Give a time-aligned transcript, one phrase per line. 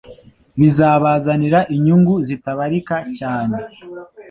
[0.59, 3.57] bizabazanira inyungu zitabarika cyane